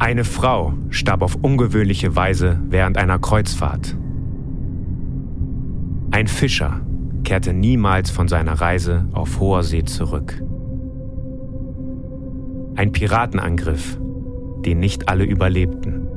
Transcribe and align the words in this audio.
Eine 0.00 0.24
Frau 0.24 0.72
starb 0.88 1.20
auf 1.20 1.36
ungewöhnliche 1.42 2.16
Weise 2.16 2.58
während 2.70 2.96
einer 2.96 3.18
Kreuzfahrt. 3.18 3.98
Ein 6.10 6.26
Fischer 6.26 6.80
kehrte 7.22 7.52
niemals 7.52 8.10
von 8.10 8.26
seiner 8.26 8.54
Reise 8.54 9.06
auf 9.12 9.38
hoher 9.38 9.62
See 9.62 9.84
zurück. 9.84 10.42
Ein 12.76 12.92
Piratenangriff, 12.92 14.00
den 14.64 14.80
nicht 14.80 15.10
alle 15.10 15.24
überlebten. 15.24 16.08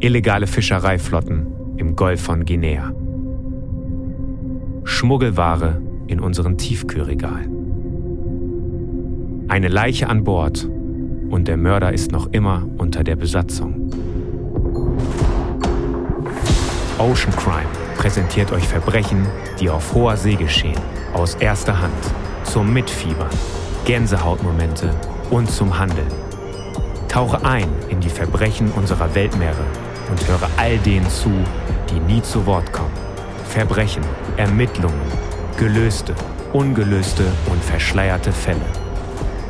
Illegale 0.00 0.46
Fischereiflotten 0.46 1.46
im 1.78 1.96
Golf 1.96 2.20
von 2.20 2.44
Guinea. 2.44 2.92
Schmuggelware 4.84 5.80
in 6.06 6.20
unseren 6.20 6.58
Tiefkühlregalen. 6.58 7.50
Eine 9.48 9.68
Leiche 9.68 10.10
an 10.10 10.22
Bord 10.22 10.68
und 11.30 11.48
der 11.48 11.56
Mörder 11.56 11.92
ist 11.92 12.12
noch 12.12 12.32
immer 12.32 12.62
unter 12.78 13.04
der 13.04 13.16
Besatzung. 13.16 13.90
Ocean 16.98 17.34
Crime 17.36 17.68
präsentiert 17.96 18.52
euch 18.52 18.66
Verbrechen, 18.66 19.26
die 19.60 19.68
auf 19.68 19.94
hoher 19.94 20.16
See 20.16 20.34
geschehen, 20.34 20.80
aus 21.12 21.34
erster 21.34 21.80
Hand, 21.80 21.92
zum 22.44 22.72
Mitfiebern, 22.72 23.30
Gänsehautmomente 23.84 24.90
und 25.30 25.50
zum 25.50 25.78
Handeln. 25.78 26.06
Tauche 27.08 27.44
ein 27.44 27.68
in 27.88 28.00
die 28.00 28.08
Verbrechen 28.08 28.70
unserer 28.72 29.14
Weltmeere 29.14 29.64
und 30.10 30.28
höre 30.28 30.48
all 30.56 30.78
denen 30.78 31.08
zu, 31.08 31.30
die 31.90 32.00
nie 32.12 32.22
zu 32.22 32.46
Wort 32.46 32.72
kommen. 32.72 32.92
Verbrechen, 33.48 34.02
Ermittlungen, 34.36 35.00
gelöste, 35.58 36.14
ungelöste 36.52 37.24
und 37.50 37.62
verschleierte 37.62 38.32
Fälle. 38.32 38.85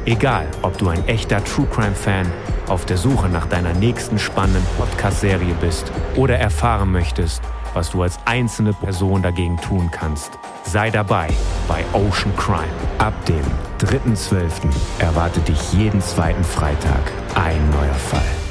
Egal, 0.06 0.46
ob 0.62 0.78
du 0.78 0.88
ein 0.88 1.04
echter 1.08 1.42
True 1.42 1.66
Crime 1.66 1.96
Fan 1.96 2.30
auf 2.68 2.86
der 2.86 2.96
Suche 2.96 3.28
nach 3.28 3.46
deiner 3.46 3.74
nächsten 3.74 4.20
spannenden 4.20 4.64
Podcast-Serie 4.78 5.54
bist 5.60 5.90
oder 6.14 6.38
erfahren 6.38 6.92
möchtest, 6.92 7.42
was 7.74 7.90
du 7.90 8.02
als 8.02 8.16
einzelne 8.24 8.72
Person 8.72 9.20
dagegen 9.22 9.56
tun 9.56 9.90
kannst. 9.90 10.30
Sei 10.62 10.90
dabei 10.90 11.28
bei 11.66 11.84
Ocean 11.92 12.34
Crime. 12.36 12.68
Ab 12.98 13.14
dem 13.26 13.44
3.12. 13.80 14.70
erwartet 15.00 15.48
dich 15.48 15.72
jeden 15.72 16.00
zweiten 16.00 16.44
Freitag 16.44 17.10
ein 17.34 17.68
neuer 17.70 17.94
Fall. 17.94 18.45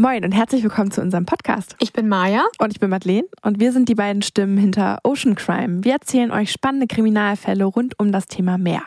Moin 0.00 0.24
und 0.24 0.32
herzlich 0.32 0.62
willkommen 0.62 0.90
zu 0.90 1.02
unserem 1.02 1.26
Podcast. 1.26 1.76
Ich 1.78 1.92
bin 1.92 2.08
Maja. 2.08 2.42
Und 2.58 2.72
ich 2.72 2.80
bin 2.80 2.88
Madeleine 2.88 3.26
und 3.42 3.60
wir 3.60 3.70
sind 3.70 3.86
die 3.90 3.94
beiden 3.94 4.22
Stimmen 4.22 4.56
hinter 4.56 4.98
Ocean 5.04 5.34
Crime. 5.34 5.84
Wir 5.84 5.92
erzählen 5.92 6.30
euch 6.30 6.52
spannende 6.52 6.86
Kriminalfälle 6.86 7.66
rund 7.66 7.98
um 7.98 8.10
das 8.10 8.26
Thema 8.26 8.56
Meer. 8.56 8.80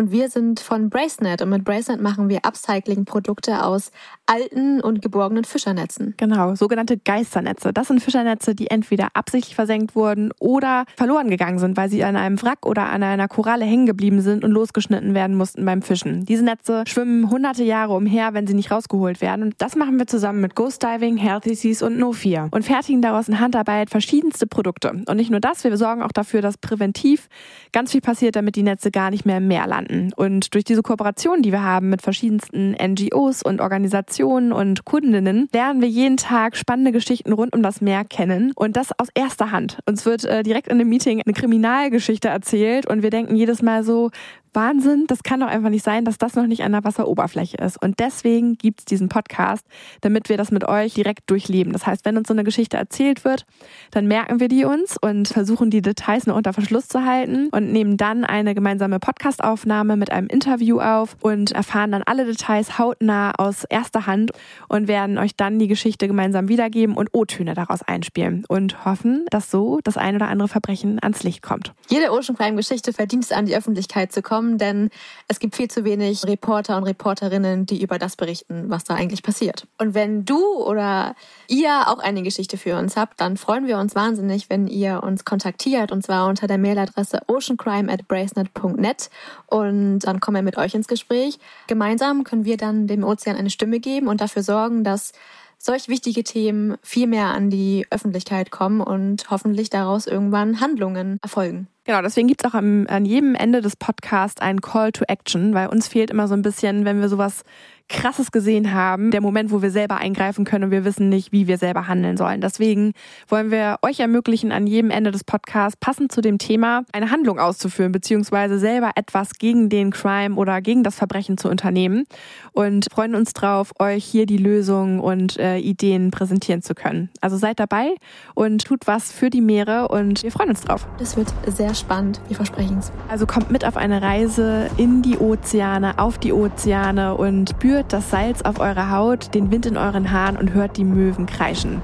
Und 0.00 0.12
wir 0.12 0.30
sind 0.30 0.60
von 0.60 0.88
Bracenet 0.88 1.42
und 1.42 1.50
mit 1.50 1.62
Bracenet 1.62 2.00
machen 2.00 2.30
wir 2.30 2.46
Upcycling-Produkte 2.46 3.62
aus 3.62 3.90
alten 4.24 4.80
und 4.80 5.02
geborgenen 5.02 5.44
Fischernetzen. 5.44 6.14
Genau, 6.16 6.54
sogenannte 6.54 6.96
Geisternetze. 6.96 7.74
Das 7.74 7.88
sind 7.88 8.02
Fischernetze, 8.02 8.54
die 8.54 8.70
entweder 8.70 9.08
absichtlich 9.12 9.54
versenkt 9.54 9.94
wurden 9.94 10.30
oder 10.38 10.86
verloren 10.96 11.28
gegangen 11.28 11.58
sind, 11.58 11.76
weil 11.76 11.90
sie 11.90 12.02
an 12.02 12.16
einem 12.16 12.40
Wrack 12.40 12.64
oder 12.64 12.88
an 12.88 13.02
einer 13.02 13.28
Koralle 13.28 13.66
hängen 13.66 13.84
geblieben 13.84 14.22
sind 14.22 14.42
und 14.42 14.52
losgeschnitten 14.52 15.12
werden 15.12 15.36
mussten 15.36 15.66
beim 15.66 15.82
Fischen. 15.82 16.24
Diese 16.24 16.44
Netze 16.44 16.84
schwimmen 16.86 17.28
hunderte 17.28 17.64
Jahre 17.64 17.92
umher, 17.92 18.32
wenn 18.32 18.46
sie 18.46 18.54
nicht 18.54 18.70
rausgeholt 18.70 19.20
werden. 19.20 19.42
Und 19.42 19.56
das 19.58 19.76
machen 19.76 19.98
wir 19.98 20.06
zusammen 20.06 20.40
mit 20.40 20.54
Ghost 20.54 20.82
Diving, 20.82 21.18
Healthy 21.18 21.54
Seas 21.54 21.82
und 21.82 22.02
No4 22.02 22.48
und 22.50 22.64
fertigen 22.64 23.02
daraus 23.02 23.28
in 23.28 23.38
Handarbeit 23.38 23.90
verschiedenste 23.90 24.46
Produkte. 24.46 25.02
Und 25.06 25.16
nicht 25.16 25.30
nur 25.30 25.40
das, 25.40 25.62
wir 25.62 25.76
sorgen 25.76 26.00
auch 26.00 26.12
dafür, 26.12 26.40
dass 26.40 26.56
präventiv 26.56 27.28
ganz 27.74 27.92
viel 27.92 28.00
passiert, 28.00 28.34
damit 28.34 28.56
die 28.56 28.62
Netze 28.62 28.90
gar 28.90 29.10
nicht 29.10 29.26
mehr 29.26 29.36
im 29.36 29.46
Meer 29.46 29.66
landen 29.66 29.89
landen. 29.90 30.12
Und 30.14 30.54
durch 30.54 30.64
diese 30.64 30.82
Kooperation, 30.82 31.42
die 31.42 31.52
wir 31.52 31.62
haben 31.62 31.90
mit 31.90 32.02
verschiedensten 32.02 32.72
NGOs 32.72 33.42
und 33.42 33.60
Organisationen 33.60 34.52
und 34.52 34.84
Kundinnen, 34.84 35.48
lernen 35.52 35.80
wir 35.80 35.88
jeden 35.88 36.16
Tag 36.16 36.56
spannende 36.56 36.92
Geschichten 36.92 37.32
rund 37.32 37.54
um 37.54 37.62
das 37.62 37.80
Meer 37.80 38.04
kennen 38.04 38.52
und 38.54 38.76
das 38.76 38.90
aus 38.98 39.08
erster 39.14 39.50
Hand. 39.50 39.78
Uns 39.86 40.06
wird 40.06 40.24
äh, 40.24 40.42
direkt 40.42 40.68
in 40.68 40.80
einem 40.80 40.88
Meeting 40.88 41.22
eine 41.24 41.34
Kriminalgeschichte 41.34 42.28
erzählt 42.28 42.86
und 42.86 43.02
wir 43.02 43.10
denken 43.10 43.36
jedes 43.36 43.62
Mal 43.62 43.84
so, 43.84 44.10
Wahnsinn, 44.52 45.04
das 45.06 45.22
kann 45.22 45.40
doch 45.40 45.46
einfach 45.46 45.70
nicht 45.70 45.84
sein, 45.84 46.04
dass 46.04 46.18
das 46.18 46.34
noch 46.34 46.46
nicht 46.46 46.64
an 46.64 46.72
der 46.72 46.84
Wasseroberfläche 46.84 47.56
ist. 47.58 47.80
Und 47.80 48.00
deswegen 48.00 48.56
gibt 48.56 48.80
es 48.80 48.84
diesen 48.84 49.08
Podcast, 49.08 49.64
damit 50.00 50.28
wir 50.28 50.36
das 50.36 50.50
mit 50.50 50.66
euch 50.66 50.94
direkt 50.94 51.30
durchleben. 51.30 51.72
Das 51.72 51.86
heißt, 51.86 52.04
wenn 52.04 52.16
uns 52.16 52.28
so 52.28 52.34
eine 52.34 52.44
Geschichte 52.44 52.76
erzählt 52.76 53.24
wird, 53.24 53.46
dann 53.90 54.06
merken 54.06 54.40
wir 54.40 54.48
die 54.48 54.64
uns 54.64 54.96
und 55.00 55.28
versuchen 55.28 55.70
die 55.70 55.82
Details 55.82 56.26
nur 56.26 56.36
unter 56.36 56.52
Verschluss 56.52 56.88
zu 56.88 57.04
halten 57.04 57.48
und 57.50 57.70
nehmen 57.70 57.96
dann 57.96 58.24
eine 58.24 58.54
gemeinsame 58.54 58.98
Podcastaufnahme 58.98 59.96
mit 59.96 60.10
einem 60.10 60.26
Interview 60.26 60.80
auf 60.80 61.16
und 61.20 61.52
erfahren 61.52 61.92
dann 61.92 62.02
alle 62.02 62.24
Details 62.24 62.78
hautnah 62.78 63.32
aus 63.38 63.64
erster 63.64 64.06
Hand 64.06 64.32
und 64.68 64.88
werden 64.88 65.18
euch 65.18 65.36
dann 65.36 65.58
die 65.58 65.68
Geschichte 65.68 66.08
gemeinsam 66.08 66.48
wiedergeben 66.48 66.96
und 66.96 67.10
O-Töne 67.12 67.54
daraus 67.54 67.82
einspielen 67.82 68.44
und 68.48 68.84
hoffen, 68.84 69.26
dass 69.30 69.50
so 69.50 69.78
das 69.84 69.96
ein 69.96 70.16
oder 70.16 70.28
andere 70.28 70.48
Verbrechen 70.48 70.98
ans 71.00 71.22
Licht 71.22 71.42
kommt. 71.42 71.72
Jede 71.88 72.10
Ocean 72.10 72.36
Crime 72.36 72.56
Geschichte 72.56 72.92
verdient 72.92 73.24
es 73.24 73.32
an 73.32 73.46
die 73.46 73.56
Öffentlichkeit 73.56 74.12
zu 74.12 74.22
kommen 74.22 74.39
kommen, 74.40 74.56
denn 74.56 74.88
es 75.28 75.38
gibt 75.38 75.54
viel 75.54 75.68
zu 75.68 75.84
wenig 75.84 76.24
Reporter 76.24 76.78
und 76.78 76.84
Reporterinnen, 76.84 77.66
die 77.66 77.82
über 77.82 77.98
das 77.98 78.16
berichten, 78.16 78.64
was 78.68 78.84
da 78.84 78.94
eigentlich 78.94 79.22
passiert. 79.22 79.66
Und 79.76 79.92
wenn 79.92 80.24
du 80.24 80.40
oder 80.40 81.14
ihr 81.46 81.88
auch 81.88 81.98
eine 81.98 82.22
Geschichte 82.22 82.56
für 82.56 82.78
uns 82.78 82.96
habt, 82.96 83.20
dann 83.20 83.36
freuen 83.36 83.66
wir 83.66 83.76
uns 83.76 83.94
wahnsinnig, 83.94 84.48
wenn 84.48 84.66
ihr 84.66 85.02
uns 85.02 85.26
kontaktiert 85.26 85.92
und 85.92 86.02
zwar 86.02 86.26
unter 86.26 86.46
der 86.46 86.56
Mailadresse 86.56 87.20
oceancrime 87.26 87.92
at 87.92 88.08
bracenet.net 88.08 89.10
und 89.46 90.00
dann 90.00 90.20
kommen 90.20 90.36
wir 90.36 90.42
mit 90.42 90.56
euch 90.56 90.74
ins 90.74 90.88
Gespräch. 90.88 91.38
Gemeinsam 91.66 92.24
können 92.24 92.46
wir 92.46 92.56
dann 92.56 92.86
dem 92.86 93.04
Ozean 93.04 93.36
eine 93.36 93.50
Stimme 93.50 93.78
geben 93.78 94.08
und 94.08 94.22
dafür 94.22 94.42
sorgen, 94.42 94.84
dass 94.84 95.12
solch 95.58 95.88
wichtige 95.88 96.24
Themen 96.24 96.78
viel 96.82 97.06
mehr 97.06 97.26
an 97.26 97.50
die 97.50 97.86
Öffentlichkeit 97.90 98.50
kommen 98.50 98.80
und 98.80 99.30
hoffentlich 99.30 99.68
daraus 99.68 100.06
irgendwann 100.06 100.60
Handlungen 100.60 101.18
erfolgen. 101.20 101.68
Genau, 101.84 102.02
deswegen 102.02 102.28
gibt 102.28 102.44
es 102.44 102.50
auch 102.50 102.54
am, 102.54 102.86
an 102.88 103.04
jedem 103.04 103.34
Ende 103.34 103.62
des 103.62 103.76
Podcasts 103.76 104.40
einen 104.40 104.60
Call 104.60 104.92
to 104.92 105.04
Action, 105.08 105.54
weil 105.54 105.68
uns 105.68 105.88
fehlt 105.88 106.10
immer 106.10 106.28
so 106.28 106.34
ein 106.34 106.42
bisschen, 106.42 106.84
wenn 106.84 107.00
wir 107.00 107.08
sowas 107.08 107.42
Krasses 107.90 108.30
gesehen 108.30 108.72
haben, 108.72 109.10
der 109.10 109.20
Moment, 109.20 109.50
wo 109.50 109.62
wir 109.62 109.70
selber 109.70 109.96
eingreifen 109.96 110.44
können 110.44 110.64
und 110.64 110.70
wir 110.70 110.84
wissen 110.84 111.08
nicht, 111.08 111.32
wie 111.32 111.48
wir 111.48 111.58
selber 111.58 111.88
handeln 111.88 112.16
sollen. 112.16 112.40
Deswegen 112.40 112.92
wollen 113.28 113.50
wir 113.50 113.78
euch 113.82 113.98
ermöglichen, 113.98 114.52
an 114.52 114.66
jedem 114.66 114.90
Ende 114.90 115.10
des 115.10 115.24
Podcasts 115.24 115.76
passend 115.76 116.12
zu 116.12 116.20
dem 116.20 116.38
Thema 116.38 116.84
eine 116.92 117.10
Handlung 117.10 117.38
auszuführen, 117.38 117.90
beziehungsweise 117.90 118.58
selber 118.58 118.92
etwas 118.94 119.34
gegen 119.38 119.68
den 119.68 119.90
Crime 119.90 120.36
oder 120.36 120.62
gegen 120.62 120.84
das 120.84 120.94
Verbrechen 120.94 121.36
zu 121.36 121.50
unternehmen 121.50 122.04
und 122.52 122.86
freuen 122.92 123.16
uns 123.16 123.32
drauf, 123.34 123.72
euch 123.80 124.04
hier 124.04 124.24
die 124.24 124.38
Lösungen 124.38 125.00
und 125.00 125.36
äh, 125.38 125.58
Ideen 125.58 126.12
präsentieren 126.12 126.62
zu 126.62 126.74
können. 126.74 127.10
Also 127.20 127.36
seid 127.36 127.58
dabei 127.58 127.96
und 128.34 128.64
tut 128.64 128.86
was 128.86 129.10
für 129.10 129.30
die 129.30 129.40
Meere 129.40 129.88
und 129.88 130.22
wir 130.22 130.30
freuen 130.30 130.50
uns 130.50 130.60
drauf. 130.60 130.86
Das 130.98 131.16
wird 131.16 131.28
sehr 131.70 131.74
spannend, 131.76 132.20
wir 132.26 132.36
versprechen 132.36 132.78
es. 132.78 132.90
Also 133.08 133.26
kommt 133.26 133.50
mit 133.50 133.64
auf 133.64 133.76
eine 133.76 134.02
Reise 134.02 134.68
in 134.76 135.02
die 135.02 135.18
Ozeane, 135.18 135.98
auf 135.98 136.18
die 136.18 136.32
Ozeane 136.32 137.14
und 137.14 137.50
spürt 137.50 137.92
das 137.92 138.10
Salz 138.10 138.42
auf 138.42 138.58
eurer 138.58 138.90
Haut, 138.90 139.34
den 139.34 139.52
Wind 139.52 139.66
in 139.66 139.76
euren 139.76 140.10
Haaren 140.10 140.36
und 140.36 140.52
hört 140.52 140.76
die 140.76 140.84
Möwen 140.84 141.26
kreischen. 141.26 141.80